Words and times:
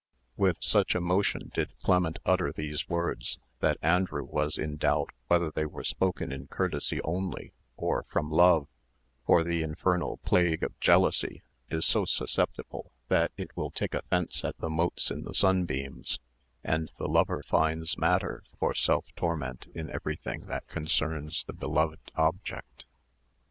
With 0.35 0.57
such 0.61 0.95
emotion 0.95 1.51
did 1.53 1.77
Clement 1.83 2.17
utter 2.25 2.51
these 2.51 2.89
words, 2.89 3.37
that 3.59 3.77
Andrew 3.83 4.23
was 4.23 4.57
in 4.57 4.77
doubt 4.77 5.11
whether 5.27 5.51
they 5.51 5.67
were 5.67 5.83
spoken 5.83 6.31
in 6.31 6.47
courtesy 6.47 6.99
only, 7.03 7.53
or 7.77 8.03
from 8.09 8.31
love; 8.31 8.67
for 9.27 9.43
the 9.43 9.61
infernal 9.61 10.17
plague 10.25 10.63
of 10.63 10.79
jealousy 10.79 11.43
is 11.69 11.85
so 11.85 12.05
susceptible 12.05 12.91
that 13.09 13.31
it 13.37 13.55
will 13.55 13.69
take 13.69 13.93
offence 13.93 14.43
at 14.43 14.57
the 14.57 14.71
motes 14.71 15.11
in 15.11 15.21
the 15.21 15.35
sunbeams; 15.35 16.17
and 16.63 16.89
the 16.97 17.07
lover 17.07 17.43
finds 17.43 17.95
matter 17.95 18.41
for 18.59 18.73
self 18.73 19.05
torment 19.15 19.67
in 19.75 19.87
everything 19.91 20.41
that 20.47 20.67
concerns 20.67 21.43
the 21.43 21.53
beloved 21.53 22.09
object. 22.15 22.87